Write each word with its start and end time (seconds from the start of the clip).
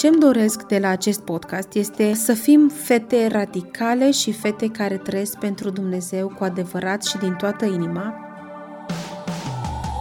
Ce-mi 0.00 0.18
doresc 0.18 0.62
de 0.62 0.78
la 0.78 0.88
acest 0.88 1.20
podcast 1.20 1.74
este 1.74 2.14
să 2.14 2.32
fim 2.32 2.70
fete 2.84 3.26
radicale 3.26 4.10
și 4.10 4.32
fete 4.32 4.68
care 4.68 4.96
trăiesc 4.96 5.38
pentru 5.38 5.70
Dumnezeu 5.70 6.32
cu 6.38 6.44
adevărat 6.44 7.04
și 7.04 7.18
din 7.18 7.32
toată 7.32 7.64
inima. 7.64 8.14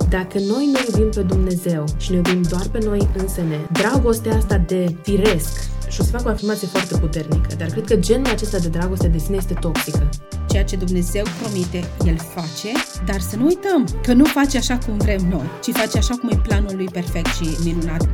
Dacă 0.10 0.40
noi 0.40 0.72
ne 0.74 0.80
iubim 0.88 1.10
pe 1.10 1.22
Dumnezeu 1.22 1.84
și 1.98 2.12
ne 2.12 2.16
iubim 2.16 2.42
doar 2.42 2.68
pe 2.72 2.80
noi 2.84 3.08
însene, 3.18 3.68
dragostea 3.72 4.36
asta 4.36 4.58
de 4.58 4.96
firesc, 5.02 5.70
și 6.00 6.06
o 6.06 6.12
să 6.12 6.18
fac 6.18 6.26
o 6.26 6.30
afirmație 6.30 6.68
foarte 6.68 6.98
puternică, 6.98 7.56
dar 7.58 7.68
cred 7.68 7.86
că 7.86 7.96
genul 7.96 8.26
acesta 8.26 8.58
de 8.58 8.68
dragoste 8.68 9.08
de 9.08 9.18
sine 9.18 9.38
este 9.38 9.54
toxică. 9.54 10.10
Ceea 10.50 10.64
ce 10.64 10.76
Dumnezeu 10.76 11.24
promite, 11.42 11.84
El 12.06 12.18
face, 12.18 12.72
dar 13.06 13.20
să 13.20 13.36
nu 13.36 13.46
uităm 13.46 13.88
că 14.04 14.14
nu 14.14 14.26
face 14.26 14.58
așa 14.58 14.78
cum 14.78 14.98
vrem 14.98 15.28
noi, 15.30 15.50
ci 15.64 15.72
face 15.72 15.98
așa 15.98 16.16
cum 16.16 16.30
e 16.30 16.42
planul 16.48 16.76
Lui 16.76 16.90
perfect 16.92 17.28
și 17.28 17.58
minunat. 17.64 18.10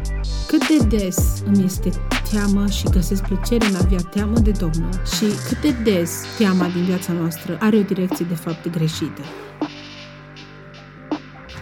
Cât 0.48 0.68
de 0.68 0.98
des 0.98 1.18
îmi 1.46 1.64
este 1.64 1.90
teamă 2.32 2.68
și 2.68 2.84
găsesc 2.84 3.24
plăcere 3.24 3.66
în 3.66 3.76
a 3.76 3.80
avea 3.84 4.00
teamă 4.12 4.40
de 4.40 4.52
Domnul 4.52 4.90
și 5.16 5.26
cât 5.48 5.62
de 5.62 5.92
des 5.92 6.12
teama 6.38 6.68
din 6.68 6.84
viața 6.84 7.14
noastră 7.14 7.58
are 7.60 7.78
o 7.78 7.82
direcție 7.82 8.26
de 8.30 8.36
fapt 8.36 8.70
greșită. 8.70 9.22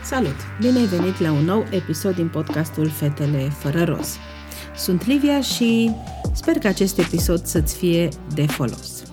Salut! 0.03 0.35
Bine 0.59 0.77
ai 0.77 0.85
venit 0.85 1.19
la 1.19 1.31
un 1.31 1.43
nou 1.43 1.65
episod 1.69 2.15
din 2.15 2.27
podcastul 2.27 2.89
Fetele 2.89 3.49
fără 3.59 3.83
roz. 3.83 4.17
Sunt 4.75 5.05
Livia 5.07 5.41
și 5.41 5.91
sper 6.33 6.57
că 6.57 6.67
acest 6.67 6.97
episod 6.99 7.45
să-ți 7.45 7.75
fie 7.77 8.09
de 8.33 8.45
folos. 8.45 9.03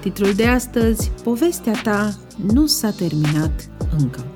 Titlul 0.00 0.32
de 0.32 0.46
astăzi, 0.46 1.10
Povestea 1.22 1.80
ta 1.82 2.18
nu 2.52 2.66
s-a 2.66 2.90
terminat 2.90 3.70
încă. 3.98 4.32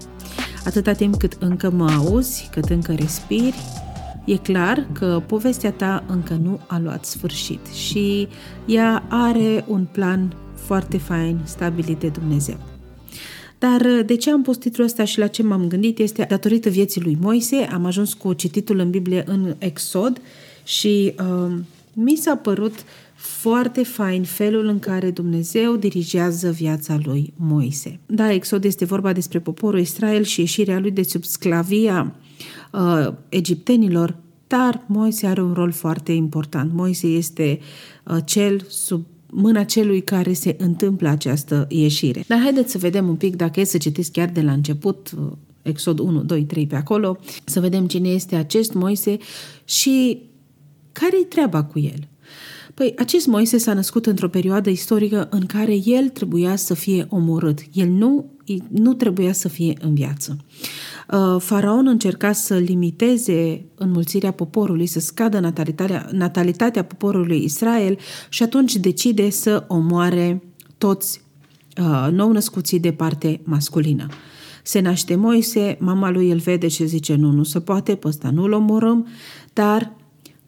Atâta 0.65 0.93
timp 0.93 1.17
cât 1.17 1.37
încă 1.41 1.71
mă 1.71 1.91
auzi, 1.91 2.49
cât 2.53 2.65
încă 2.65 2.93
respiri, 2.93 3.57
e 4.25 4.37
clar 4.37 4.89
că 4.93 5.23
povestea 5.27 5.73
ta 5.73 6.05
încă 6.09 6.35
nu 6.35 6.61
a 6.67 6.79
luat 6.79 7.05
sfârșit 7.05 7.67
și 7.67 8.29
ea 8.67 9.05
are 9.09 9.65
un 9.69 9.87
plan 9.93 10.37
foarte 10.55 10.99
fain 10.99 11.41
stabilit 11.45 11.99
de 11.99 12.09
Dumnezeu. 12.09 12.57
Dar 13.59 14.03
de 14.07 14.17
ce 14.17 14.31
am 14.31 14.43
pus 14.43 14.57
titlul 14.57 14.87
ăsta 14.87 15.05
și 15.05 15.19
la 15.19 15.27
ce 15.27 15.43
m-am 15.43 15.69
gândit 15.69 15.99
este 15.99 16.27
datorită 16.29 16.69
vieții 16.69 17.01
lui 17.01 17.19
Moise. 17.21 17.57
Am 17.57 17.87
ajuns 17.87 18.15
cu 18.15 18.33
cititul 18.33 18.79
în 18.79 18.91
Biblie 18.91 19.23
în 19.27 19.55
Exod 19.59 20.21
și 20.65 21.15
uh, 21.19 21.53
mi 21.93 22.17
s-a 22.17 22.37
părut 22.37 22.75
foarte 23.15 23.83
fain 23.83 24.23
felul 24.23 24.67
în 24.67 24.79
care 24.79 25.11
Dumnezeu 25.11 25.77
dirigează 25.77 26.51
viața 26.51 26.99
lui 27.05 27.33
Moise. 27.37 28.01
Da, 28.07 28.33
Exod 28.33 28.65
este 28.65 28.85
vorba 28.85 29.13
despre 29.13 29.39
poporul 29.39 29.81
Israel 29.81 30.23
și 30.23 30.41
ieșirea 30.41 30.79
lui 30.79 30.91
de 30.91 31.03
sub 31.03 31.25
sclavia 31.25 32.15
uh, 32.73 33.13
egiptenilor, 33.29 34.17
dar 34.47 34.85
Moise 34.87 35.27
are 35.27 35.43
un 35.43 35.53
rol 35.53 35.73
foarte 35.73 36.13
important. 36.13 36.73
Moise 36.73 37.07
este 37.07 37.59
uh, 38.05 38.17
cel 38.25 38.65
sub 38.69 39.07
mâna 39.31 39.65
celui 39.65 40.01
care 40.01 40.33
se 40.33 40.57
întâmplă 40.59 41.09
această 41.09 41.67
ieșire. 41.69 42.25
Dar 42.27 42.39
haideți 42.39 42.71
să 42.71 42.79
vedem 42.79 43.09
un 43.09 43.17
pic, 43.17 43.37
dacă 43.37 43.61
e 43.61 43.65
să 43.65 43.79
citiți 43.79 44.13
chiar 44.13 44.29
de 44.29 44.41
la 44.41 44.53
început, 44.53 45.11
uh, 45.19 45.33
Exod 45.63 45.99
1, 45.99 46.23
2, 46.23 46.45
3 46.45 46.67
pe 46.67 46.77
acolo, 46.77 47.19
să 47.45 47.61
vedem 47.61 47.87
cine 47.87 48.09
este 48.09 48.37
acest 48.37 48.73
Moise 48.73 49.17
și 49.65 50.23
care-i 50.93 51.25
treaba 51.25 51.65
cu 51.65 51.79
el? 51.79 52.09
Păi, 52.75 52.95
acest 52.99 53.27
Moise 53.27 53.59
s-a 53.59 53.75
născut 53.75 54.07
într-o 54.07 54.29
perioadă 54.29 54.71
istorică 54.71 55.29
în 55.31 55.47
care 55.47 55.79
el 55.85 56.09
trebuia 56.09 56.57
să 56.57 56.75
fie 56.75 57.07
omorât. 57.09 57.59
El 57.73 57.89
nu, 57.89 58.31
nu 58.71 58.95
trebuia 58.95 59.33
să 59.33 59.49
fie 59.49 59.75
în 59.81 59.95
viață. 59.95 60.37
Uh, 61.13 61.41
faraon 61.41 61.87
încerca 61.87 62.33
să 62.33 62.57
limiteze 62.57 63.65
înmulțirea 63.75 64.31
poporului, 64.31 64.87
să 64.87 65.01
scadă 65.01 65.39
natalitatea, 65.39 66.09
natalitatea 66.13 66.85
poporului 66.85 67.45
Israel 67.45 67.99
și 68.29 68.43
atunci 68.43 68.77
decide 68.77 69.31
să 69.31 69.65
omoare 69.69 70.43
toți 70.79 71.23
uh, 71.79 72.09
nou-născuții 72.13 72.81
de 72.81 72.93
parte 72.93 73.41
masculină. 73.45 74.07
Se 74.63 74.81
naște 74.81 75.15
Moise, 75.15 75.77
mama 75.81 76.11
lui 76.11 76.31
îl 76.31 76.39
vede 76.39 76.69
și 76.69 76.87
zice 76.87 77.15
nu, 77.15 77.31
nu 77.31 77.43
se 77.43 77.61
poate, 77.61 77.95
pe 77.95 78.09
ăsta 78.09 78.31
nu-l 78.31 78.53
omorâm, 78.53 79.07
dar 79.53 79.93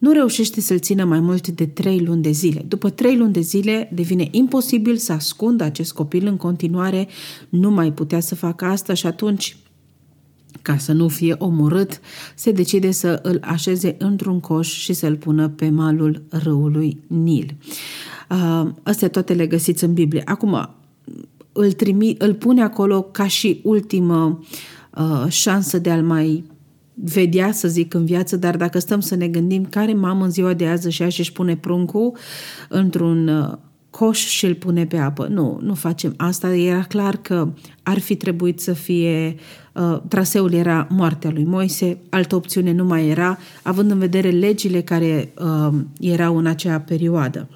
nu 0.04 0.12
reușește 0.12 0.60
să-l 0.60 0.78
țină 0.78 1.04
mai 1.04 1.20
mult 1.20 1.48
de 1.48 1.66
trei 1.66 2.00
luni 2.00 2.22
de 2.22 2.31
zile. 2.31 2.65
După 2.69 2.91
trei 2.91 3.16
luni 3.16 3.32
de 3.32 3.41
zile 3.41 3.91
devine 3.94 4.28
imposibil 4.31 4.97
să 4.97 5.12
ascundă 5.12 5.65
acest 5.65 5.92
copil 5.92 6.26
în 6.26 6.37
continuare, 6.37 7.09
nu 7.48 7.70
mai 7.70 7.92
putea 7.92 8.20
să 8.20 8.34
facă 8.34 8.64
asta 8.64 8.94
și 8.94 9.06
atunci 9.06 9.56
ca 10.62 10.76
să 10.76 10.93
nu 10.93 11.09
fie 11.09 11.34
omorât, 11.38 12.00
se 12.34 12.50
decide 12.50 12.91
să 12.91 13.20
îl 13.22 13.38
așeze 13.43 13.97
într-un 13.98 14.41
coș 14.41 14.69
și 14.69 14.93
să-l 14.93 15.16
pună 15.16 15.48
pe 15.48 15.69
malul 15.69 16.22
râului 16.28 17.00
Nil. 17.06 17.56
Uh, 18.31 18.70
astea 18.82 19.09
toate 19.09 19.32
le 19.34 19.47
găsiți 19.47 19.84
în 19.84 19.93
Biblie. 19.93 20.22
Acum, 20.25 20.75
îl, 21.53 21.72
trimi, 21.72 22.14
îl 22.19 22.34
pune 22.34 22.62
acolo 22.62 23.03
ca 23.03 23.26
și 23.26 23.60
ultimă 23.62 24.41
uh, 24.94 25.25
șansă 25.28 25.78
de 25.78 25.91
a-l 25.91 26.03
mai 26.03 26.44
vedea, 26.94 27.53
să 27.53 27.69
zic, 27.69 27.94
în 27.94 28.05
viață, 28.05 28.37
dar 28.37 28.56
dacă 28.56 28.78
stăm 28.78 29.00
să 29.00 29.15
ne 29.15 29.28
gândim 29.28 29.65
care 29.65 29.94
mamă 29.94 30.25
în 30.25 30.31
ziua 30.31 30.53
de 30.53 30.66
azi 30.66 30.91
și 30.91 31.09
și 31.09 31.32
pune 31.32 31.56
pruncul 31.56 32.16
într-un 32.69 33.28
uh, 33.28 33.53
coș 33.91 34.27
și 34.27 34.47
îl 34.47 34.55
pune 34.55 34.87
pe 34.87 34.97
apă. 34.97 35.27
Nu, 35.27 35.59
nu 35.62 35.75
facem 35.75 36.15
asta. 36.16 36.55
Era 36.55 36.82
clar 36.82 37.16
că 37.16 37.53
ar 37.82 37.99
fi 37.99 38.16
trebuit 38.16 38.60
să 38.60 38.72
fie 38.72 39.37
uh, 39.72 40.00
traseul 40.09 40.53
era 40.53 40.87
moartea 40.91 41.31
lui 41.31 41.44
Moise, 41.44 41.99
altă 42.09 42.34
opțiune 42.34 42.72
nu 42.72 42.84
mai 42.84 43.09
era, 43.09 43.38
având 43.62 43.91
în 43.91 43.99
vedere 43.99 44.31
legile 44.31 44.81
care 44.81 45.32
uh, 45.38 45.75
erau 46.00 46.37
în 46.37 46.47
acea 46.47 46.81
perioadă. 46.81 47.49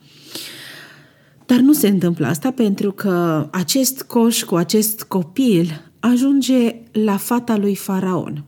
Dar 1.46 1.58
nu 1.58 1.72
se 1.72 1.88
întâmplă 1.88 2.26
asta 2.26 2.50
pentru 2.50 2.92
că 2.92 3.46
acest 3.50 4.02
coș 4.02 4.42
cu 4.42 4.54
acest 4.54 5.02
copil 5.02 5.90
ajunge 6.00 6.74
la 6.92 7.16
fata 7.16 7.56
lui 7.56 7.74
Faraon. 7.74 8.44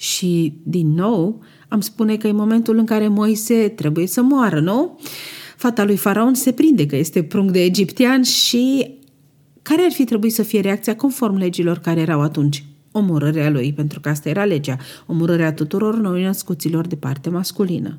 Și, 0.00 0.58
din 0.62 0.94
nou, 0.94 1.42
am 1.68 1.80
spune 1.80 2.16
că 2.16 2.26
e 2.26 2.32
momentul 2.32 2.76
în 2.78 2.84
care 2.84 3.08
Moise 3.08 3.68
trebuie 3.68 4.06
să 4.06 4.22
moară, 4.22 4.60
nu? 4.60 5.00
Fata 5.56 5.84
lui 5.84 5.96
Faraon 5.96 6.34
se 6.34 6.52
prinde 6.52 6.86
că 6.86 6.96
este 6.96 7.22
prunc 7.22 7.50
de 7.50 7.62
egiptean 7.62 8.22
și 8.22 8.94
care 9.62 9.82
ar 9.82 9.90
fi 9.90 10.04
trebuit 10.04 10.34
să 10.34 10.42
fie 10.42 10.60
reacția 10.60 10.96
conform 10.96 11.36
legilor 11.36 11.78
care 11.78 12.00
erau 12.00 12.20
atunci? 12.20 12.64
Omorârea 12.92 13.50
lui, 13.50 13.72
pentru 13.72 14.00
că 14.00 14.08
asta 14.08 14.28
era 14.28 14.44
legea, 14.44 14.76
omorârea 15.06 15.52
tuturor 15.52 15.96
noi 15.96 16.22
născuților 16.22 16.86
de 16.86 16.96
parte 16.96 17.30
masculină. 17.30 17.98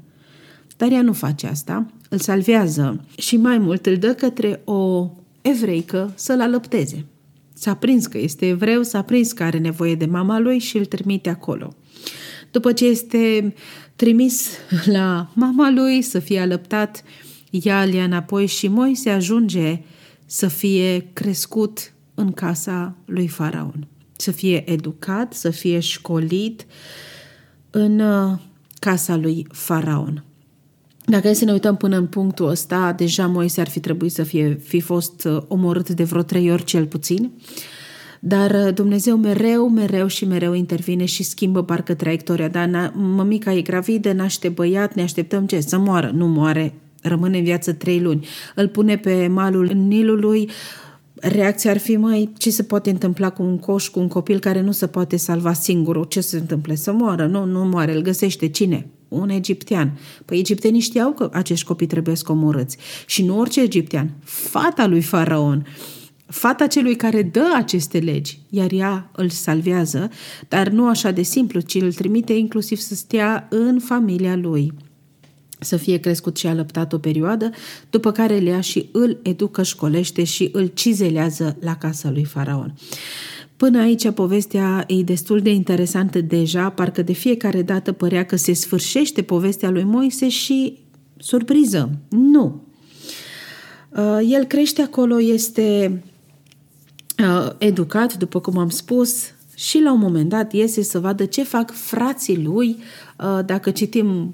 Dar 0.77 0.91
ea 0.91 1.01
nu 1.01 1.13
face 1.13 1.47
asta, 1.47 1.85
îl 2.09 2.17
salvează 2.17 3.05
și 3.17 3.37
mai 3.37 3.57
mult 3.57 3.85
îl 3.85 3.97
dă 3.97 4.13
către 4.13 4.61
o 4.63 5.09
evreică 5.41 6.11
să-l 6.15 6.41
alăpteze. 6.41 7.05
S-a 7.53 7.75
prins 7.75 8.07
că 8.07 8.17
este 8.17 8.47
evreu, 8.47 8.83
s-a 8.83 9.01
prins 9.01 9.31
că 9.31 9.43
are 9.43 9.57
nevoie 9.57 9.95
de 9.95 10.05
mama 10.05 10.39
lui 10.39 10.59
și 10.59 10.77
îl 10.77 10.85
trimite 10.85 11.29
acolo. 11.29 11.73
După 12.51 12.71
ce 12.71 12.85
este 12.85 13.53
trimis 13.95 14.49
la 14.85 15.29
mama 15.33 15.69
lui 15.69 16.01
să 16.01 16.19
fie 16.19 16.39
alăptat, 16.39 17.03
ea 17.49 17.83
îl 17.83 17.93
ia 17.93 18.03
înapoi 18.03 18.45
și 18.45 18.67
Moise 18.67 19.09
ajunge 19.09 19.81
să 20.25 20.47
fie 20.47 21.09
crescut 21.13 21.93
în 22.13 22.31
casa 22.31 22.95
lui 23.05 23.27
Faraon, 23.27 23.87
să 24.15 24.31
fie 24.31 24.71
educat, 24.71 25.33
să 25.33 25.49
fie 25.49 25.79
școlit 25.79 26.65
în 27.69 27.99
uh, 27.99 28.39
casa 28.79 29.15
lui 29.15 29.47
Faraon. 29.51 30.23
Dacă 31.05 31.27
e 31.27 31.33
să 31.33 31.45
ne 31.45 31.51
uităm 31.51 31.77
până 31.77 31.97
în 31.97 32.07
punctul 32.07 32.47
ăsta, 32.47 32.93
deja 32.93 33.27
Moise 33.27 33.61
ar 33.61 33.69
fi 33.69 33.79
trebuit 33.79 34.11
să 34.11 34.23
fie, 34.23 34.59
fi 34.63 34.79
fost 34.79 35.23
uh, 35.23 35.37
omorât 35.47 35.89
de 35.89 36.03
vreo 36.03 36.21
trei 36.21 36.51
ori 36.51 36.63
cel 36.63 36.85
puțin. 36.85 37.31
Dar 38.19 38.65
uh, 38.65 38.73
Dumnezeu 38.73 39.17
mereu, 39.17 39.69
mereu 39.69 40.07
și 40.07 40.25
mereu 40.25 40.53
intervine 40.53 41.05
și 41.05 41.23
schimbă 41.23 41.63
parcă 41.63 41.93
traiectoria. 41.93 42.47
Dar 42.47 42.91
mămica 42.95 43.53
e 43.53 43.61
gravidă, 43.61 44.11
naște 44.11 44.49
băiat, 44.49 44.93
ne 44.93 45.01
așteptăm 45.01 45.45
ce? 45.45 45.59
Să 45.59 45.77
moară. 45.77 46.11
Nu 46.15 46.27
moare, 46.27 46.73
rămâne 47.01 47.37
în 47.37 47.43
viață 47.43 47.73
trei 47.73 47.99
luni. 47.99 48.27
Îl 48.55 48.67
pune 48.67 48.97
pe 48.97 49.27
malul 49.27 49.65
Nilului, 49.65 50.49
reacția 51.13 51.71
ar 51.71 51.77
fi, 51.77 51.95
mai 51.95 52.33
ce 52.37 52.49
se 52.49 52.63
poate 52.63 52.89
întâmpla 52.89 53.29
cu 53.29 53.43
un 53.43 53.57
coș, 53.57 53.87
cu 53.87 53.99
un 53.99 54.07
copil 54.07 54.39
care 54.39 54.61
nu 54.61 54.71
se 54.71 54.87
poate 54.87 55.17
salva 55.17 55.53
singur? 55.53 56.07
Ce 56.07 56.21
se 56.21 56.37
întâmplă? 56.37 56.73
Să 56.73 56.91
moară? 56.91 57.25
Nu, 57.25 57.45
nu 57.45 57.65
moare. 57.65 57.95
Îl 57.95 58.01
găsește 58.01 58.47
cine? 58.47 58.87
Un 59.07 59.29
egiptean. 59.29 59.97
Păi 60.25 60.37
egiptenii 60.37 60.79
știau 60.79 61.11
că 61.11 61.29
acești 61.33 61.65
copii 61.65 61.87
trebuie 61.87 62.15
să 62.15 62.23
omorâți. 62.27 62.77
Și 63.05 63.23
nu 63.23 63.39
orice 63.39 63.61
egiptean. 63.61 64.11
Fata 64.23 64.87
lui 64.87 65.01
Faraon 65.01 65.65
fata 66.29 66.67
celui 66.67 66.95
care 66.95 67.23
dă 67.23 67.45
aceste 67.55 67.97
legi, 67.97 68.39
iar 68.49 68.71
ea 68.71 69.09
îl 69.15 69.29
salvează, 69.29 70.09
dar 70.47 70.67
nu 70.67 70.87
așa 70.87 71.11
de 71.11 71.21
simplu, 71.21 71.59
ci 71.59 71.75
îl 71.75 71.93
trimite 71.93 72.33
inclusiv 72.33 72.77
să 72.77 72.95
stea 72.95 73.47
în 73.49 73.79
familia 73.79 74.35
lui 74.35 74.73
să 75.59 75.77
fie 75.77 75.97
crescut 75.97 76.37
și 76.37 76.47
alăptat 76.47 76.93
o 76.93 76.97
perioadă, 76.97 77.49
după 77.89 78.11
care 78.11 78.37
le 78.37 78.49
ia 78.49 78.61
și 78.61 78.89
îl 78.91 79.19
educă, 79.21 79.63
școlește 79.63 80.23
și 80.23 80.49
îl 80.51 80.65
cizelează 80.65 81.57
la 81.59 81.75
casa 81.75 82.11
lui 82.11 82.23
Faraon. 82.23 82.73
Până 83.55 83.79
aici 83.79 84.11
povestea 84.11 84.83
e 84.87 85.01
destul 85.03 85.39
de 85.39 85.49
interesantă 85.49 86.21
deja, 86.21 86.69
parcă 86.69 87.01
de 87.01 87.13
fiecare 87.13 87.61
dată 87.61 87.91
părea 87.91 88.25
că 88.25 88.35
se 88.35 88.53
sfârșește 88.53 89.21
povestea 89.21 89.69
lui 89.69 89.83
Moise 89.83 90.29
și 90.29 90.77
surpriză. 91.17 91.89
Nu. 92.09 92.63
Uh, 93.89 94.19
el 94.29 94.43
crește 94.43 94.81
acolo, 94.81 95.21
este 95.21 95.91
uh, 95.93 96.08
educat, 97.57 98.17
după 98.17 98.39
cum 98.39 98.57
am 98.57 98.69
spus, 98.69 99.23
și 99.55 99.81
la 99.81 99.91
un 99.93 99.99
moment 99.99 100.29
dat 100.29 100.53
iese 100.53 100.83
să 100.83 100.99
vadă 100.99 101.25
ce 101.25 101.43
fac 101.43 101.71
frații 101.71 102.43
lui. 102.43 102.77
Uh, 103.17 103.39
dacă 103.45 103.71
citim 103.71 104.33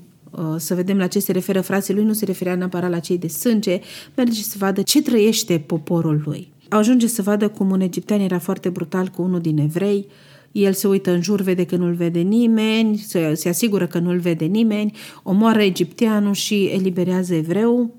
să 0.57 0.75
vedem 0.75 0.97
la 0.97 1.07
ce 1.07 1.19
se 1.19 1.31
referă 1.31 1.61
frații 1.61 1.93
lui, 1.93 2.03
nu 2.03 2.13
se 2.13 2.25
referea 2.25 2.55
neapărat 2.55 2.89
la 2.89 2.99
cei 2.99 3.17
de 3.17 3.27
sânge, 3.27 3.79
merge 4.15 4.41
să 4.41 4.55
vadă 4.57 4.81
ce 4.81 5.01
trăiește 5.01 5.59
poporul 5.59 6.21
lui. 6.25 6.53
Ajunge 6.69 7.07
să 7.07 7.21
vadă 7.21 7.47
cum 7.47 7.69
un 7.69 7.81
egiptean 7.81 8.19
era 8.19 8.39
foarte 8.39 8.69
brutal 8.69 9.07
cu 9.07 9.21
unul 9.21 9.39
din 9.39 9.57
evrei, 9.57 10.07
el 10.51 10.73
se 10.73 10.87
uită 10.87 11.11
în 11.11 11.21
jur, 11.21 11.41
vede 11.41 11.65
că 11.65 11.75
nu-l 11.75 11.93
vede 11.93 12.19
nimeni, 12.19 12.97
se, 12.97 13.33
se 13.33 13.49
asigură 13.49 13.87
că 13.87 13.99
nu-l 13.99 14.19
vede 14.19 14.45
nimeni, 14.45 14.97
omoară 15.23 15.61
egipteanul 15.61 16.33
și 16.33 16.63
eliberează 16.65 17.33
evreul. 17.33 17.93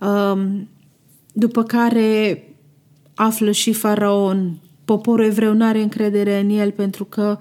Um, 0.00 0.68
după 1.32 1.62
care 1.62 2.42
află 3.14 3.50
și 3.50 3.72
faraon, 3.72 4.58
poporul 4.84 5.24
evreu 5.24 5.52
nu 5.52 5.64
are 5.64 5.82
încredere 5.82 6.40
în 6.40 6.50
el 6.50 6.70
pentru 6.70 7.04
că 7.04 7.38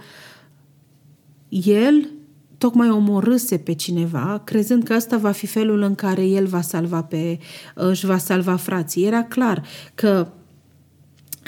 el 1.50 2.10
tocmai 2.58 2.90
omorâse 2.90 3.58
pe 3.58 3.74
cineva, 3.74 4.42
crezând 4.44 4.84
că 4.84 4.94
asta 4.94 5.18
va 5.18 5.32
fi 5.32 5.46
felul 5.46 5.82
în 5.82 5.96
care 5.96 6.26
el 6.26 6.46
va 6.46 6.62
salva 6.62 7.04
pe, 7.04 7.40
își 7.76 8.06
va 8.06 8.18
salva 8.18 8.56
frații. 8.56 9.06
Era 9.06 9.24
clar 9.24 9.64
că 9.96 10.28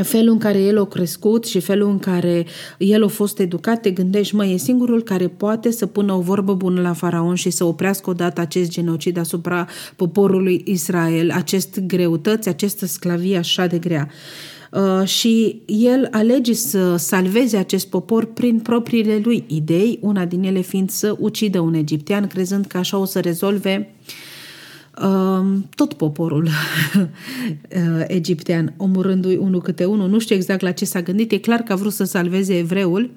felul 0.04 0.32
în 0.32 0.38
care 0.38 0.60
el 0.60 0.80
a 0.80 0.86
crescut 0.86 1.46
și 1.46 1.60
felul 1.60 1.90
în 1.90 2.00
care 2.00 2.46
el 2.78 3.04
a 3.04 3.08
fost 3.08 3.40
educat, 3.40 3.82
te 3.82 3.92
gândești, 3.92 4.36
mă, 4.36 4.46
e 4.46 4.58
singurul 4.58 5.04
care 5.04 5.28
poate 5.28 5.72
să 5.72 5.86
pună 5.86 6.14
o 6.14 6.20
vorbă 6.20 6.54
bună 6.54 6.82
la 6.82 6.94
faraon 6.94 7.36
și 7.36 7.50
să 7.50 7.64
oprească 7.64 8.10
odată 8.10 8.42
acest 8.42 8.70
genocid 8.70 9.18
asupra 9.18 9.68
poporului 9.96 10.64
Israel, 10.66 11.32
acest 11.32 11.80
greutăți, 11.80 12.50
această 12.50 12.86
sclavie 12.86 13.38
așa 13.38 13.68
de 13.68 13.78
grea. 13.78 14.10
Uh, 14.72 15.08
și 15.08 15.62
el 15.66 16.08
alege 16.12 16.54
să 16.54 16.96
salveze 16.96 17.58
acest 17.58 17.88
popor 17.88 18.26
prin 18.26 18.60
propriile 18.60 19.22
lui 19.24 19.44
idei, 19.48 20.00
una 20.02 20.26
din 20.26 20.44
ele 20.44 20.62
fiind 20.62 20.90
să 20.90 21.16
ucidă 21.20 21.60
un 21.60 21.74
egiptean, 21.74 22.28
crezând 22.28 22.66
că 22.66 22.78
așa 22.78 22.98
o 22.98 23.06
să 23.06 23.20
rezolve 23.20 23.90
uh, 23.90 24.14
tot 25.76 25.94
poporul 25.94 26.44
uh, 27.00 28.04
egiptean, 28.08 28.74
omorându-i 28.78 29.38
unul 29.38 29.62
câte 29.62 29.86
unul. 29.86 30.10
Nu 30.10 30.20
știu 30.20 30.36
exact 30.36 30.62
la 30.62 30.72
ce 30.72 30.86
s-a 30.86 31.02
gândit, 31.02 31.32
e 31.32 31.38
clar 31.38 31.60
că 31.60 31.74
a 31.74 31.76
vrut 31.76 31.94
să 31.94 32.04
salveze 32.04 32.58
evreul, 32.58 33.12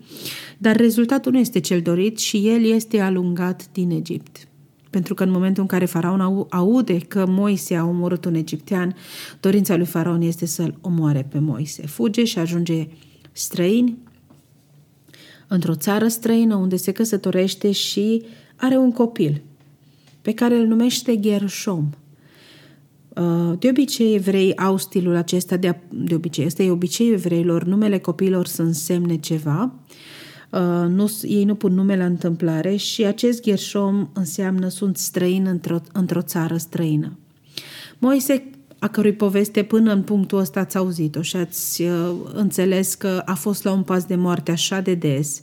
dar 0.58 0.76
rezultatul 0.76 1.32
nu 1.32 1.38
este 1.38 1.60
cel 1.60 1.80
dorit 1.80 2.18
și 2.18 2.48
el 2.48 2.64
este 2.64 3.00
alungat 3.00 3.68
din 3.72 3.90
Egipt. 3.90 4.48
Pentru 4.90 5.14
că 5.14 5.22
în 5.22 5.30
momentul 5.30 5.62
în 5.62 5.68
care 5.68 5.84
faraon 5.84 6.46
aude 6.50 6.98
că 6.98 7.26
Moise 7.26 7.74
a 7.74 7.84
omorât 7.84 8.24
un 8.24 8.34
egiptean, 8.34 8.94
dorința 9.40 9.76
lui 9.76 9.86
faraon 9.86 10.22
este 10.22 10.46
să-l 10.46 10.78
omoare 10.80 11.26
pe 11.30 11.38
Moise. 11.38 11.86
Fuge 11.86 12.24
și 12.24 12.38
ajunge 12.38 12.88
străin 13.32 13.98
într-o 15.48 15.74
țară 15.74 16.08
străină 16.08 16.54
unde 16.54 16.76
se 16.76 16.92
căsătorește 16.92 17.72
și 17.72 18.22
are 18.56 18.76
un 18.76 18.92
copil 18.92 19.42
pe 20.22 20.32
care 20.32 20.56
îl 20.56 20.66
numește 20.66 21.20
Gershom. 21.20 21.88
Uh, 23.08 23.58
de 23.58 23.68
obicei, 23.68 24.14
evrei 24.14 24.56
au 24.56 24.76
stilul 24.76 25.16
acesta 25.16 25.56
de, 25.56 25.68
a, 25.68 25.74
de 25.90 26.14
obicei. 26.14 26.44
Este 26.44 26.64
e 26.64 26.70
obiceiul 26.70 27.12
evreilor, 27.12 27.64
numele 27.64 27.98
copiilor 27.98 28.46
să 28.46 28.62
însemne 28.62 29.16
ceva 29.16 29.72
Uh, 30.50 30.88
nu, 30.88 31.10
ei 31.22 31.44
nu 31.44 31.54
pun 31.54 31.74
nume 31.74 31.96
la 31.96 32.04
întâmplare 32.04 32.76
și 32.76 33.04
acest 33.04 33.42
Gershom 33.42 34.08
înseamnă 34.12 34.68
sunt 34.68 34.96
străin 34.96 35.46
într-o, 35.46 35.80
într-o 35.92 36.22
țară 36.22 36.56
străină. 36.56 37.18
Moise, 37.98 38.50
a 38.78 38.88
cărui 38.88 39.12
poveste 39.12 39.62
până 39.62 39.92
în 39.92 40.02
punctul 40.02 40.38
ăsta 40.38 40.60
ați 40.60 40.76
auzit-o 40.76 41.22
și 41.22 41.36
ați 41.36 41.82
uh, 41.82 42.10
înțeles 42.32 42.94
că 42.94 43.22
a 43.24 43.34
fost 43.34 43.64
la 43.64 43.72
un 43.72 43.82
pas 43.82 44.04
de 44.04 44.14
moarte 44.14 44.50
așa 44.50 44.80
de 44.80 44.94
des, 44.94 45.42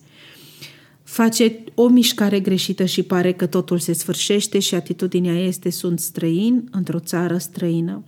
face 1.06 1.63
o 1.74 1.88
mișcare 1.88 2.40
greșită 2.40 2.86
și 2.86 3.04
pare 3.04 3.31
că 3.31 3.46
totul 3.46 3.80
se 3.80 3.94
sfârșește 3.94 4.60
și 4.60 4.75
atitudinea 4.75 5.40
este 5.40 5.69
sunt 5.69 6.00
străin 6.00 6.69
într-o 6.72 7.00
țară 7.00 7.38
străină. 7.38 8.04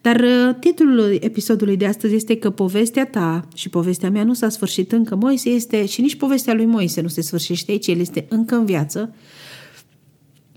Dar 0.00 0.20
uh, 0.20 0.54
titlul 0.60 1.18
episodului 1.20 1.76
de 1.76 1.86
astăzi 1.86 2.14
este 2.14 2.36
că 2.36 2.50
povestea 2.50 3.06
ta 3.06 3.48
și 3.54 3.68
povestea 3.68 4.10
mea 4.10 4.24
nu 4.24 4.34
s-a 4.34 4.48
sfârșit 4.48 4.92
încă. 4.92 5.14
Moise 5.14 5.48
este, 5.48 5.86
și 5.86 6.00
nici 6.00 6.16
povestea 6.16 6.54
lui 6.54 6.64
Moise 6.64 7.00
nu 7.00 7.08
se 7.08 7.20
sfârșește 7.20 7.70
aici, 7.70 7.86
el 7.86 7.98
este 7.98 8.26
încă 8.28 8.54
în 8.54 8.64
viață, 8.64 9.14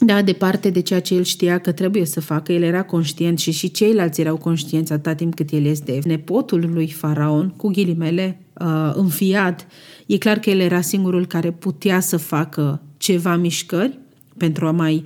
da, 0.05 0.21
departe 0.21 0.69
de 0.69 0.79
ceea 0.79 1.01
ce 1.01 1.13
el 1.13 1.23
știa 1.23 1.57
că 1.57 1.71
trebuie 1.71 2.05
să 2.05 2.21
facă, 2.21 2.51
el 2.51 2.61
era 2.61 2.83
conștient 2.83 3.39
și 3.39 3.51
și 3.51 3.71
ceilalți 3.71 4.21
erau 4.21 4.38
conștienți 4.38 4.94
atâta 4.94 5.15
timp 5.15 5.35
cât 5.35 5.51
el 5.51 5.65
este 5.65 5.99
nepotul 6.03 6.69
lui 6.73 6.88
Faraon, 6.88 7.49
cu 7.49 7.67
ghilimele, 7.67 8.39
uh, 8.59 8.91
înfiat. 8.94 9.67
E 10.05 10.17
clar 10.17 10.39
că 10.39 10.49
el 10.49 10.59
era 10.59 10.81
singurul 10.81 11.25
care 11.25 11.51
putea 11.51 11.99
să 11.99 12.17
facă 12.17 12.81
ceva 12.97 13.35
mișcări 13.35 13.97
pentru 14.38 14.67
a 14.67 14.71
mai 14.71 15.03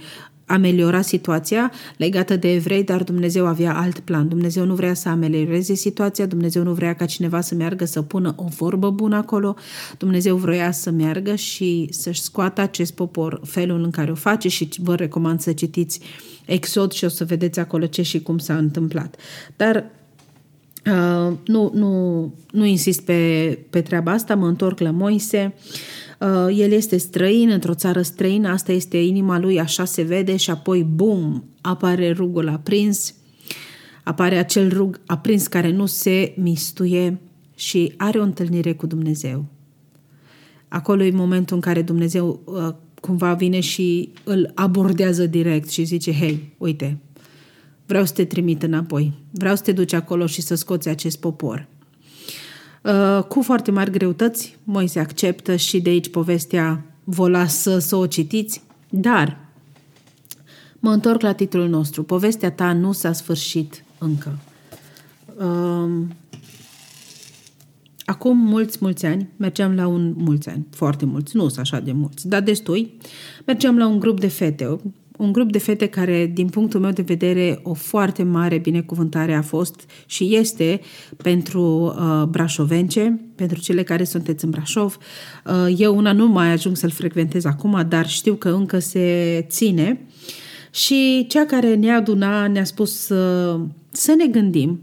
ameliora 0.51 1.01
situația 1.01 1.71
legată 1.98 2.36
de 2.36 2.53
evrei, 2.53 2.83
dar 2.83 3.03
Dumnezeu 3.03 3.45
avea 3.45 3.75
alt 3.75 4.00
plan. 4.00 4.27
Dumnezeu 4.27 4.65
nu 4.65 4.75
vrea 4.75 4.94
să 4.94 5.09
amelioreze 5.09 5.74
situația, 5.74 6.25
Dumnezeu 6.25 6.63
nu 6.63 6.74
vrea 6.74 6.94
ca 6.94 7.06
cineva 7.06 7.42
să 7.42 7.56
meargă 7.56 7.86
să 7.86 8.01
pună 8.01 8.33
o 8.38 8.45
vorbă 8.57 8.89
bună 8.89 9.15
acolo, 9.15 9.56
Dumnezeu 9.98 10.36
vrea 10.36 10.71
să 10.71 10.92
meargă 10.92 11.36
și 11.36 11.88
să-și 11.92 12.21
scoată 12.21 12.62
acest 12.62 12.94
popor 12.94 13.42
felul 13.44 13.83
în 13.83 13.89
care 13.89 14.12
o 14.12 14.15
face 14.15 14.48
și 14.48 14.69
vă 14.77 14.95
recomand 14.95 15.39
să 15.39 15.51
citiți 15.51 16.00
Exod 16.45 16.92
și 16.92 17.06
o 17.06 17.07
să 17.07 17.25
vedeți 17.25 17.59
acolo 17.59 17.86
ce 17.86 18.01
și 18.01 18.21
cum 18.21 18.38
s-a 18.38 18.57
întâmplat. 18.57 19.15
Dar 19.56 19.86
Uh, 20.85 21.37
nu, 21.45 21.71
nu, 21.73 22.21
nu 22.51 22.65
insist 22.65 23.01
pe, 23.01 23.59
pe 23.69 23.81
treaba 23.81 24.11
asta, 24.11 24.35
mă 24.35 24.47
întorc 24.47 24.79
la 24.79 24.91
Moise. 24.91 25.53
Uh, 26.19 26.57
el 26.57 26.71
este 26.71 26.97
străin 26.97 27.49
într-o 27.49 27.73
țară 27.73 28.01
străină, 28.01 28.49
asta 28.49 28.71
este 28.71 28.97
inima 28.97 29.39
lui, 29.39 29.59
așa 29.59 29.85
se 29.85 30.01
vede 30.01 30.35
și 30.35 30.49
apoi, 30.49 30.83
bum, 30.83 31.43
apare 31.61 32.11
rugul 32.11 32.49
aprins, 32.49 33.13
apare 34.03 34.37
acel 34.37 34.73
rug 34.73 34.99
aprins 35.05 35.47
care 35.47 35.71
nu 35.71 35.85
se 35.85 36.33
mistuie 36.37 37.19
și 37.55 37.93
are 37.97 38.19
o 38.19 38.23
întâlnire 38.23 38.73
cu 38.73 38.87
Dumnezeu. 38.87 39.45
Acolo 40.67 41.03
e 41.03 41.11
momentul 41.11 41.55
în 41.55 41.61
care 41.61 41.81
Dumnezeu 41.81 42.39
uh, 42.43 42.73
cumva 43.01 43.33
vine 43.33 43.59
și 43.59 44.11
îl 44.23 44.51
abordează 44.55 45.25
direct 45.25 45.69
și 45.69 45.83
zice, 45.83 46.13
hei, 46.13 46.53
uite, 46.57 46.97
vreau 47.91 48.05
să 48.05 48.13
te 48.13 48.25
trimit 48.25 48.63
înapoi, 48.63 49.13
vreau 49.31 49.55
să 49.55 49.63
te 49.63 49.71
duci 49.71 49.93
acolo 49.93 50.25
și 50.25 50.41
să 50.41 50.55
scoți 50.55 50.89
acest 50.89 51.19
popor. 51.19 51.67
Uh, 52.81 53.24
cu 53.27 53.41
foarte 53.41 53.71
mari 53.71 53.91
greutăți, 53.91 54.57
Moise 54.63 55.00
acceptă 55.00 55.55
și 55.55 55.81
de 55.81 55.89
aici 55.89 56.10
povestea 56.10 56.86
vă 57.03 57.29
las 57.29 57.62
să, 57.62 57.79
să 57.79 57.95
o 57.95 58.05
citiți, 58.05 58.62
dar 58.89 59.38
mă 60.79 60.91
întorc 60.91 61.21
la 61.21 61.33
titlul 61.33 61.69
nostru. 61.69 62.03
Povestea 62.03 62.51
ta 62.51 62.74
nu 62.74 62.91
s-a 62.91 63.13
sfârșit 63.13 63.83
încă. 63.98 64.38
Um, 65.39 66.15
acum 68.05 68.38
mulți, 68.38 68.77
mulți 68.81 69.05
ani, 69.05 69.29
mergeam 69.38 69.75
la 69.75 69.88
un, 69.88 70.13
mulți 70.17 70.50
ani, 70.50 70.65
foarte 70.69 71.05
mulți, 71.05 71.36
nu 71.36 71.48
sunt 71.48 71.60
așa 71.60 71.79
de 71.79 71.91
mulți, 71.91 72.27
dar 72.27 72.41
destui, 72.41 72.93
mergeam 73.45 73.77
la 73.77 73.88
un 73.88 74.00
grup 74.00 74.19
de 74.19 74.27
fete, 74.27 74.79
un 75.21 75.31
grup 75.31 75.51
de 75.51 75.57
fete 75.57 75.87
care, 75.87 76.31
din 76.33 76.47
punctul 76.47 76.79
meu 76.79 76.91
de 76.91 77.01
vedere, 77.01 77.59
o 77.63 77.73
foarte 77.73 78.23
mare 78.23 78.57
binecuvântare 78.57 79.33
a 79.33 79.41
fost 79.41 79.81
și 80.05 80.35
este 80.35 80.81
pentru 81.17 81.61
uh, 81.61 82.23
brașovence, 82.27 83.19
pentru 83.35 83.59
cele 83.59 83.83
care 83.83 84.03
sunteți 84.03 84.43
în 84.43 84.49
Brașov. 84.49 84.97
Uh, 85.45 85.75
eu 85.77 85.97
una 85.97 86.11
nu 86.11 86.27
mai 86.27 86.51
ajung 86.51 86.77
să-l 86.77 86.89
frecventez 86.89 87.45
acum, 87.45 87.85
dar 87.89 88.07
știu 88.07 88.33
că 88.33 88.49
încă 88.49 88.79
se 88.79 89.45
ține. 89.49 90.01
Și 90.71 91.25
cea 91.29 91.45
care 91.45 91.75
ne-a 91.75 91.95
adunat 91.95 92.51
ne-a 92.51 92.63
spus 92.63 93.09
uh, 93.09 93.61
să 93.91 94.13
ne 94.17 94.25
gândim 94.25 94.81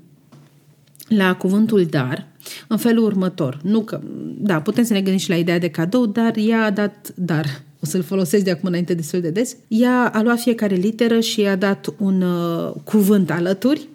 la 1.09 1.35
cuvântul 1.35 1.85
dar 1.85 2.27
în 2.67 2.77
felul 2.77 3.05
următor. 3.05 3.59
Nu 3.63 3.81
că, 3.81 4.01
da, 4.39 4.61
putem 4.61 4.85
să 4.85 4.93
ne 4.93 5.01
gândim 5.01 5.21
și 5.21 5.29
la 5.29 5.37
ideea 5.37 5.59
de 5.59 5.71
cadou, 5.71 6.07
dar 6.07 6.37
ea 6.37 6.65
a 6.65 6.71
dat 6.71 7.13
dar 7.15 7.47
o 7.83 7.87
să-l 7.87 8.03
folosesc 8.03 8.45
de 8.45 8.51
acum 8.51 8.69
înainte 8.69 8.95
destul 8.95 9.21
de 9.21 9.31
des, 9.31 9.57
ea 9.69 10.09
a 10.09 10.23
luat 10.23 10.39
fiecare 10.39 10.75
literă 10.75 11.21
și 11.21 11.41
i-a 11.41 11.57
dat 11.57 11.95
un 11.99 12.23
uh, 12.23 12.73
cuvânt 12.85 13.31
alături 13.31 13.89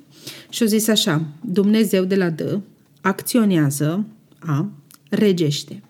și 0.49 0.63
a 0.63 0.65
zis 0.65 0.87
așa, 0.87 1.25
Dumnezeu 1.41 2.03
de 2.03 2.15
la 2.15 2.29
D 2.29 2.41
acționează, 3.01 4.05
a, 4.39 4.69
regește. 5.09 5.83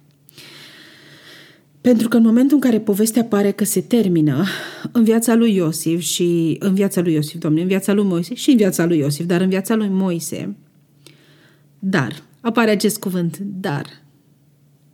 Pentru 1.82 2.08
că 2.08 2.18
în 2.18 2.24
momentul 2.24 2.56
în 2.56 2.62
care 2.62 2.80
povestea 2.80 3.24
pare 3.24 3.52
că 3.52 3.64
se 3.64 3.82
termină, 3.82 4.46
în 4.92 5.04
viața 5.04 5.36
lui 5.36 5.56
Iosif 5.56 6.00
și 6.02 6.56
în 6.60 6.74
viața 6.74 7.02
lui 7.02 7.14
Iosif, 7.14 7.40
domnule, 7.40 7.62
în 7.62 7.68
viața 7.68 7.94
lui 7.94 8.04
Moise 8.04 8.34
și 8.34 8.50
în 8.50 8.58
viața 8.58 8.86
lui 8.86 8.98
Iosif, 8.98 9.26
dar 9.26 9.42
în 9.42 9.50
viața 9.50 9.76
lui 9.76 9.88
Moise, 9.88 10.56
dar 11.80 12.24
apare 12.42 12.72
acest 12.72 13.00
cuvânt, 13.00 13.38
dar. 13.38 14.03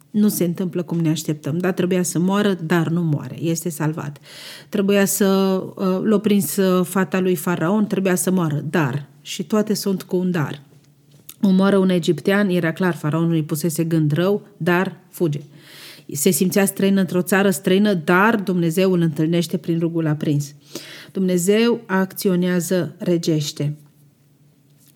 Nu 0.09 0.27
se 0.27 0.43
întâmplă 0.43 0.83
cum 0.83 0.99
ne 0.99 1.09
așteptăm. 1.09 1.57
Da, 1.57 1.71
trebuia 1.71 2.03
să 2.03 2.19
moară, 2.19 2.53
dar 2.53 2.87
nu 2.87 3.01
moare. 3.01 3.41
Este 3.41 3.69
salvat. 3.69 4.17
Trebuia 4.69 5.05
să 5.05 5.25
uh, 5.75 5.99
l-o 6.03 6.17
prins 6.17 6.55
uh, 6.55 6.85
fata 6.85 7.19
lui 7.19 7.35
Faraon, 7.35 7.87
trebuia 7.87 8.15
să 8.15 8.31
moară, 8.31 8.63
dar. 8.69 9.05
Și 9.21 9.43
toate 9.43 9.73
sunt 9.73 10.03
cu 10.03 10.15
un 10.15 10.31
dar. 10.31 10.61
Omoară 11.41 11.77
un 11.77 11.89
egiptean, 11.89 12.49
era 12.49 12.73
clar, 12.73 12.95
faraonul 12.95 13.33
îi 13.33 13.43
pusese 13.43 13.83
gând 13.83 14.11
rău, 14.11 14.47
dar 14.57 14.95
fuge. 15.09 15.39
Se 16.11 16.29
simțea 16.29 16.65
străin 16.65 16.97
într-o 16.97 17.21
țară 17.21 17.49
străină, 17.49 17.93
dar 17.93 18.35
Dumnezeu 18.35 18.91
îl 18.91 19.01
întâlnește 19.01 19.57
prin 19.57 19.79
rugul 19.79 20.07
aprins. 20.07 20.53
Dumnezeu 21.11 21.81
acționează 21.85 22.95
regește. 22.97 23.77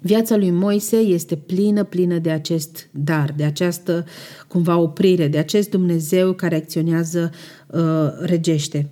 Viața 0.05 0.37
lui 0.37 0.51
Moise 0.51 0.97
este 0.97 1.35
plină, 1.35 1.83
plină 1.83 2.17
de 2.17 2.31
acest 2.31 2.89
dar, 2.91 3.33
de 3.37 3.43
această 3.43 4.05
cumva 4.47 4.77
oprire, 4.77 5.27
de 5.27 5.37
acest 5.37 5.69
Dumnezeu 5.69 6.33
care 6.33 6.55
acționează 6.55 7.31
uh, 7.67 7.81
regește. 8.19 8.89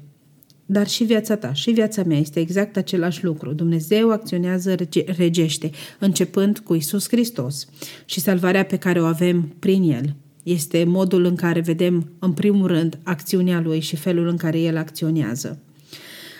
Dar 0.65 0.88
și 0.88 1.03
viața 1.03 1.36
ta, 1.36 1.53
și 1.53 1.72
viața 1.72 2.03
mea 2.03 2.18
este 2.18 2.39
exact 2.39 2.77
același 2.77 3.24
lucru. 3.24 3.53
Dumnezeu 3.53 4.12
acționează 4.12 4.75
regește, 5.06 5.72
începând 6.00 6.60
cu 6.60 6.74
Isus 6.74 7.08
Hristos 7.08 7.68
și 8.06 8.20
salvarea 8.20 8.65
pe 8.65 8.77
care 8.77 9.01
o 9.01 9.06
avem 9.06 9.56
prin 9.60 9.91
El. 9.91 10.15
Este 10.44 10.84
modul 10.84 11.25
în 11.25 11.36
care 11.36 11.60
vedem, 11.60 12.10
în 12.20 12.32
primul 12.32 12.68
rând, 12.68 13.00
acțiunea 13.03 13.62
Lui 13.62 13.80
și 13.80 13.96
felul 13.96 14.27
în 14.27 14.38
care 14.38 14.60
El 14.60 14.77
acționează. 14.77 15.60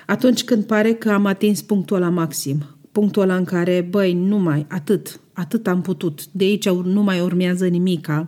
Atunci 0.08 0.44
când 0.44 0.64
pare 0.64 0.94
că 0.94 1.10
am 1.10 1.26
atins 1.26 1.62
punctul 1.62 2.00
la 2.00 2.10
maxim, 2.10 2.66
punctul 2.92 3.22
ăla 3.22 3.36
în 3.36 3.44
care, 3.44 3.88
băi, 3.90 4.14
nu 4.14 4.38
mai, 4.38 4.66
atât, 4.70 5.20
atât 5.34 5.68
am 5.68 5.82
putut, 5.82 6.26
de 6.32 6.44
aici 6.44 6.70
nu 6.70 7.02
mai 7.02 7.20
urmează 7.20 7.68
nimica, 7.68 8.28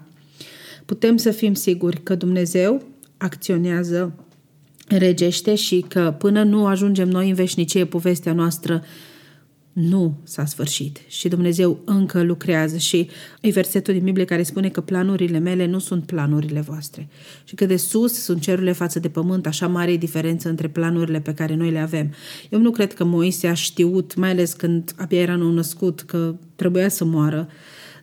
putem 0.86 1.17
să 1.17 1.32
fim 1.32 1.53
siguri 1.53 2.03
că 2.03 2.15
Dumnezeu 2.15 2.84
acționează, 3.17 4.13
regește 4.88 5.55
și 5.55 5.86
că 5.88 6.15
până 6.17 6.43
nu 6.43 6.65
ajungem 6.65 7.10
noi 7.10 7.29
în 7.29 7.36
veșnicie 7.36 7.86
povestea 7.86 8.34
noastră 8.34 8.84
nu 9.74 10.20
s-a 10.24 10.46
sfârșit 10.46 11.00
și 11.08 11.27
Dumnezeu 11.27 11.80
încă 11.86 12.24
lucrează 12.24 12.77
și 12.77 13.10
e 13.42 13.50
versetul 13.50 13.94
din 13.94 14.03
Biblie 14.03 14.25
care 14.25 14.44
spune 14.44 14.70
că 14.70 14.82
planurile 14.82 15.39
mele 15.39 15.65
nu 15.65 15.80
sunt 15.80 16.06
planurile 16.06 16.60
voastre 16.60 17.08
și 17.44 17.56
că 17.56 17.65
de 17.65 17.75
sus 17.75 18.13
sunt 18.13 18.42
cerurile 18.42 18.72
față 18.72 19.00
de 19.00 19.10
pământ, 19.10 19.48
așa 19.48 19.68
mare 19.68 19.92
e 19.92 19.98
diferență 19.98 20.50
între 20.50 20.68
planurile 20.68 21.20
pe 21.20 21.34
care 21.34 21.56
noi 21.56 21.72
le 21.72 21.80
avem. 21.80 22.13
Eu 22.50 22.60
nu 22.60 22.72
cred 22.72 22.94
că 22.94 23.03
Moise 23.03 23.48
a 23.48 23.53
știut, 23.53 24.15
mai 24.15 24.30
ales 24.30 24.53
când 24.53 24.94
abia 24.98 25.20
era 25.20 25.36
nou 25.36 25.51
născut, 25.51 26.01
că 26.01 26.36
trebuia 26.56 26.89
să 26.89 27.06
moară, 27.06 27.48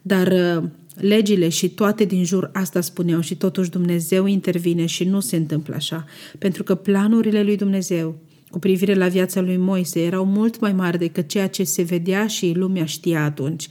dar 0.02 0.26
uh, 0.26 0.68
legile 0.94 1.48
și 1.48 1.68
toate 1.68 2.04
din 2.04 2.24
jur 2.24 2.50
asta 2.52 2.80
spuneau 2.80 3.20
și 3.20 3.36
totuși 3.36 3.70
Dumnezeu 3.70 4.26
intervine 4.26 4.86
și 4.86 5.04
nu 5.04 5.20
se 5.20 5.36
întâmplă 5.36 5.74
așa, 5.74 6.04
pentru 6.38 6.62
că 6.62 6.74
planurile 6.74 7.42
lui 7.42 7.56
Dumnezeu 7.56 8.18
cu 8.50 8.58
privire 8.58 8.94
la 8.94 9.08
viața 9.08 9.40
lui 9.40 9.56
Moise 9.56 10.00
erau 10.00 10.24
mult 10.24 10.60
mai 10.60 10.72
mari 10.72 10.98
decât 10.98 11.28
ceea 11.28 11.48
ce 11.48 11.64
se 11.64 11.82
vedea 11.82 12.26
și 12.26 12.52
lumea 12.56 12.84
știa 12.84 13.24
atunci. 13.24 13.68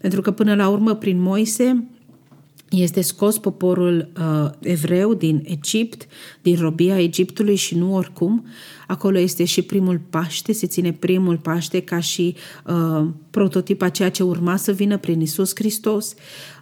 Pentru 0.00 0.20
că 0.20 0.30
până 0.30 0.54
la 0.54 0.68
urmă, 0.68 0.94
prin 0.94 1.20
Moise, 1.20 1.84
este 2.70 3.00
scos 3.00 3.38
poporul 3.38 4.08
uh, 4.18 4.50
evreu 4.60 5.14
din 5.14 5.42
Egipt, 5.46 6.06
din 6.42 6.56
robia 6.56 7.00
Egiptului 7.00 7.56
și 7.56 7.74
nu 7.74 7.94
oricum. 7.94 8.46
Acolo 8.86 9.18
este 9.18 9.44
și 9.44 9.62
primul 9.62 10.00
Paște, 10.10 10.52
se 10.52 10.66
ține 10.66 10.92
primul 10.92 11.36
Paște 11.36 11.80
ca 11.80 12.00
și 12.00 12.34
uh, 12.66 13.06
prototip 13.30 13.82
a 13.82 13.88
ceea 13.88 14.10
ce 14.10 14.22
urma 14.22 14.56
să 14.56 14.72
vină 14.72 14.98
prin 14.98 15.20
Isus 15.20 15.52
Hristos 15.54 16.14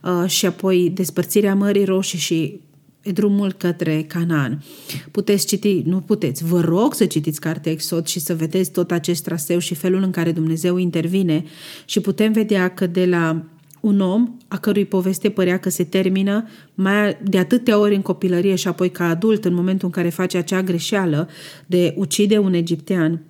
uh, 0.03 0.31
și 0.31 0.47
apoi 0.47 0.91
despărțirea 0.95 1.55
Mării 1.55 1.85
Roșii 1.85 2.19
și 2.19 2.61
drumul 3.03 3.53
către 3.53 4.03
Canaan. 4.03 4.63
Puteți 5.11 5.47
citi, 5.47 5.83
nu 5.87 6.01
puteți, 6.01 6.45
vă 6.45 6.61
rog 6.61 6.95
să 6.95 7.07
citiți 7.07 7.41
cartea 7.41 7.73
Exod 7.73 8.07
și 8.07 8.21
să 8.21 8.35
vedeți 8.35 8.73
tot 8.73 8.91
acest 8.91 9.23
traseu 9.23 9.59
și 9.59 9.75
felul 9.75 10.03
în 10.03 10.11
care 10.11 10.33
Dumnezeu 10.33 10.77
intervine 10.77 11.45
și 11.85 12.01
putem 12.01 12.33
vedea 12.33 12.69
că 12.69 12.87
de 12.87 13.07
la 13.07 13.45
un 13.81 14.01
om 14.01 14.37
a 14.49 14.59
cărui 14.59 14.85
poveste 14.85 15.29
părea 15.29 15.59
că 15.59 15.71
se 15.71 15.85
termină 15.85 16.49
mai 16.75 17.19
de 17.23 17.39
atâtea 17.39 17.79
ori 17.79 17.95
în 17.95 18.03
copilărie 18.03 18.55
și 18.55 18.69
apoi 18.69 18.91
ca 18.91 19.09
adult 19.09 19.45
în 19.45 19.55
momentul 19.55 19.87
în 19.87 19.93
care 19.93 20.09
face 20.09 20.37
acea 20.37 20.63
greșeală 20.63 21.29
de 21.67 21.95
ucide 21.97 22.39
un 22.39 22.55
egiptean, 22.55 23.23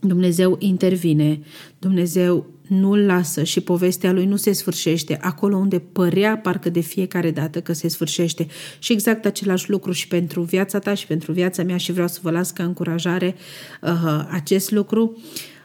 Dumnezeu 0.00 0.56
intervine, 0.60 1.40
Dumnezeu 1.78 2.46
nu-l 2.72 2.98
lasă 2.98 3.42
și 3.42 3.60
povestea 3.60 4.12
lui 4.12 4.26
nu 4.26 4.36
se 4.36 4.52
sfârșește 4.52 5.18
acolo 5.20 5.56
unde 5.56 5.78
părea 5.78 6.38
parcă 6.38 6.70
de 6.70 6.80
fiecare 6.80 7.30
dată 7.30 7.60
că 7.60 7.72
se 7.72 7.88
sfârșește. 7.88 8.46
Și 8.78 8.92
exact 8.92 9.26
același 9.26 9.70
lucru 9.70 9.92
și 9.92 10.08
pentru 10.08 10.42
viața 10.42 10.78
ta 10.78 10.94
și 10.94 11.06
pentru 11.06 11.32
viața 11.32 11.62
mea 11.62 11.76
și 11.76 11.92
vreau 11.92 12.08
să 12.08 12.18
vă 12.22 12.30
las 12.30 12.50
ca 12.50 12.64
încurajare 12.64 13.34
uh, 13.82 14.26
acest 14.30 14.70
lucru. 14.70 15.18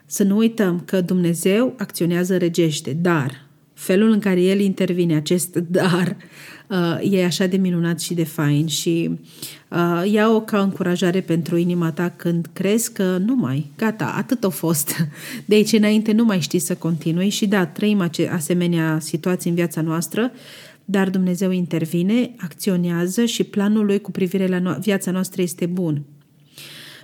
Să 0.05 0.23
nu 0.23 0.37
uităm 0.37 0.81
că 0.85 1.01
Dumnezeu 1.01 1.73
acționează 1.77 2.37
regește, 2.37 2.93
dar 2.93 3.46
felul 3.77 4.11
în 4.11 4.19
care 4.19 4.41
El 4.41 4.59
intervine, 4.59 5.15
acest 5.15 5.55
dar, 5.55 6.17
uh, 6.67 7.11
e 7.11 7.25
așa 7.25 7.45
de 7.45 7.57
minunat 7.57 7.99
și 7.99 8.13
de 8.13 8.23
fain 8.23 8.67
și 8.67 9.19
uh, 9.69 10.11
ia-o 10.11 10.41
ca 10.41 10.61
încurajare 10.61 11.21
pentru 11.21 11.57
inima 11.57 11.91
ta 11.91 12.09
când 12.09 12.49
crezi 12.53 12.93
că 12.93 13.17
nu 13.17 13.35
mai, 13.35 13.71
gata, 13.77 14.13
atât 14.17 14.43
a 14.43 14.49
fost. 14.49 14.95
De 15.45 15.55
aici 15.55 15.71
înainte 15.71 16.11
nu 16.11 16.23
mai 16.23 16.39
știi 16.39 16.59
să 16.59 16.75
continui 16.75 17.29
și 17.29 17.47
da, 17.47 17.65
trăim 17.65 18.01
ace- 18.01 18.29
asemenea 18.29 18.99
situații 18.99 19.49
în 19.49 19.55
viața 19.55 19.81
noastră, 19.81 20.31
dar 20.85 21.09
Dumnezeu 21.09 21.51
intervine, 21.51 22.35
acționează 22.37 23.25
și 23.25 23.43
planul 23.43 23.85
lui 23.85 24.01
cu 24.01 24.11
privire 24.11 24.47
la 24.47 24.59
no- 24.59 24.79
viața 24.79 25.11
noastră 25.11 25.41
este 25.41 25.65
bun. 25.65 26.01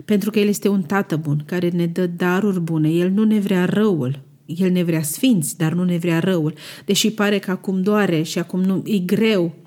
Pentru 0.06 0.32
că 0.32 0.39
El 0.39 0.48
este 0.48 0.68
un 0.68 0.82
tată 0.82 1.15
bun 1.15 1.44
care 1.46 1.70
ne 1.70 1.86
dă 1.86 2.08
daruri 2.08 2.60
bune, 2.60 2.89
El 2.89 3.10
nu 3.10 3.24
ne 3.24 3.39
vrea 3.39 3.65
răul, 3.65 4.20
el 4.45 4.71
ne 4.71 4.83
vrea 4.83 5.01
sfinți, 5.01 5.57
dar 5.57 5.73
nu 5.73 5.83
ne 5.83 5.97
vrea 5.97 6.19
răul. 6.19 6.53
Deși 6.85 7.12
pare 7.12 7.39
că 7.39 7.51
acum 7.51 7.81
doare 7.81 8.21
și 8.21 8.39
acum 8.39 8.62
nu, 8.62 8.83
e 8.85 8.97
greu 8.97 9.62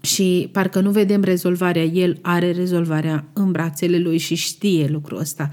și 0.00 0.48
parcă 0.52 0.80
nu 0.80 0.90
vedem 0.90 1.22
rezolvarea, 1.22 1.82
el 1.82 2.18
are 2.20 2.52
rezolvarea 2.52 3.24
în 3.32 3.50
brațele 3.50 3.98
lui 3.98 4.18
și 4.18 4.34
știe 4.34 4.88
lucrul 4.90 5.18
ăsta. 5.18 5.50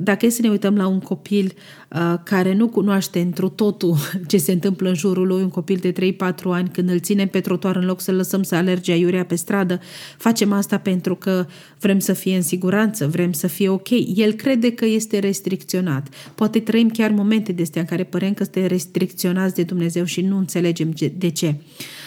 Dacă 0.00 0.26
e 0.26 0.28
să 0.28 0.42
ne 0.42 0.48
uităm 0.48 0.76
la 0.76 0.86
un 0.86 1.00
copil 1.00 1.52
uh, 1.90 2.14
care 2.24 2.54
nu 2.54 2.68
cunoaște 2.68 3.20
întru 3.20 3.48
totul 3.48 3.96
ce 4.28 4.36
se 4.36 4.52
întâmplă 4.52 4.88
în 4.88 4.94
jurul 4.94 5.26
lui, 5.26 5.42
un 5.42 5.48
copil 5.48 5.78
de 5.80 5.92
3-4 5.92 6.14
ani, 6.44 6.68
când 6.68 6.90
îl 6.90 7.00
ținem 7.00 7.28
pe 7.28 7.40
trotuar 7.40 7.76
în 7.76 7.84
loc 7.84 8.00
să-l 8.00 8.14
lăsăm 8.14 8.42
să 8.42 8.54
alerge 8.54 8.92
aiurea 8.92 9.24
pe 9.24 9.34
stradă, 9.34 9.80
facem 10.16 10.52
asta 10.52 10.78
pentru 10.78 11.14
că 11.14 11.46
vrem 11.80 11.98
să 11.98 12.12
fie 12.12 12.36
în 12.36 12.42
siguranță, 12.42 13.06
vrem 13.06 13.32
să 13.32 13.46
fie 13.46 13.68
ok. 13.68 13.88
El 14.14 14.32
crede 14.32 14.72
că 14.72 14.84
este 14.84 15.18
restricționat. 15.18 16.08
Poate 16.34 16.60
trăim 16.60 16.88
chiar 16.88 17.10
momente 17.10 17.52
de 17.52 17.62
astea 17.62 17.80
în 17.80 17.86
care 17.86 18.04
părem 18.04 18.34
că 18.34 18.42
este 18.42 18.66
restricționați 18.66 19.54
de 19.54 19.62
Dumnezeu 19.62 20.04
și 20.04 20.20
nu 20.20 20.36
înțelegem 20.36 20.92
de 21.16 21.28
ce. 21.30 21.46
Uh, 21.46 22.03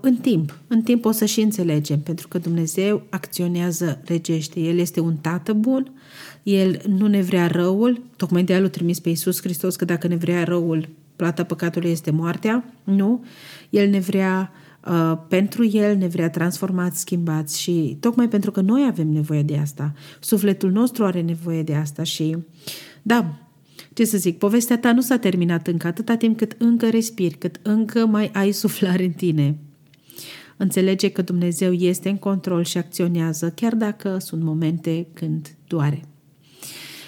în 0.00 0.16
timp, 0.16 0.58
în 0.66 0.82
timp 0.82 1.04
o 1.04 1.10
să 1.10 1.24
și 1.24 1.40
înțelegem, 1.40 2.00
pentru 2.00 2.28
că 2.28 2.38
Dumnezeu 2.38 3.02
acționează 3.10 4.00
regește. 4.04 4.60
El 4.60 4.78
este 4.78 5.00
un 5.00 5.16
tată 5.16 5.52
bun, 5.52 5.92
El 6.42 6.80
nu 6.88 7.06
ne 7.06 7.20
vrea 7.20 7.46
răul, 7.46 8.00
tocmai 8.16 8.44
de-aia 8.44 8.62
l-a 8.62 8.68
trimis 8.68 9.00
pe 9.00 9.08
Iisus 9.08 9.40
Hristos, 9.40 9.76
că 9.76 9.84
dacă 9.84 10.06
ne 10.06 10.16
vrea 10.16 10.44
răul, 10.44 10.88
plata 11.16 11.44
păcatului 11.44 11.90
este 11.90 12.10
moartea, 12.10 12.64
nu. 12.84 13.24
El 13.70 13.88
ne 13.88 13.98
vrea 13.98 14.52
Uh, 14.88 15.18
pentru 15.28 15.64
el 15.64 15.96
ne 15.96 16.06
vrea 16.06 16.30
transformați, 16.30 17.00
schimbați 17.00 17.60
și 17.60 17.96
tocmai 18.00 18.28
pentru 18.28 18.50
că 18.50 18.60
noi 18.60 18.86
avem 18.88 19.08
nevoie 19.08 19.42
de 19.42 19.56
asta, 19.56 19.92
sufletul 20.20 20.70
nostru 20.70 21.04
are 21.04 21.20
nevoie 21.20 21.62
de 21.62 21.74
asta 21.74 22.02
și 22.02 22.36
da, 23.02 23.34
ce 23.92 24.04
să 24.04 24.18
zic, 24.18 24.38
povestea 24.38 24.78
ta 24.78 24.92
nu 24.92 25.00
s-a 25.00 25.18
terminat 25.18 25.66
încă, 25.66 25.86
atâta 25.86 26.16
timp 26.16 26.36
cât 26.36 26.54
încă 26.58 26.88
respiri, 26.88 27.34
cât 27.34 27.60
încă 27.62 28.06
mai 28.06 28.30
ai 28.34 28.52
suflare 28.52 29.04
în 29.04 29.12
tine. 29.12 29.56
Înțelege 30.56 31.08
că 31.08 31.22
Dumnezeu 31.22 31.72
este 31.72 32.08
în 32.08 32.16
control 32.16 32.64
și 32.64 32.78
acționează, 32.78 33.52
chiar 33.54 33.74
dacă 33.74 34.18
sunt 34.18 34.42
momente 34.42 35.06
când 35.12 35.54
doare. 35.66 36.02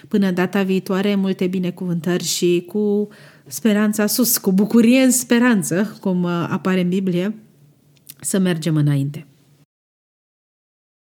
Până 0.09 0.31
data 0.31 0.62
viitoare, 0.62 1.14
multe 1.14 1.47
binecuvântări 1.47 2.25
și 2.25 2.64
cu 2.67 3.09
speranța 3.47 4.07
sus, 4.07 4.38
cu 4.38 4.53
bucurie 4.53 5.00
în 5.00 5.11
speranță, 5.11 5.97
cum 6.00 6.23
uh, 6.23 6.47
apare 6.50 6.81
în 6.81 6.88
Biblie, 6.88 7.35
să 8.21 8.38
mergem 8.38 8.76
înainte. 8.76 9.26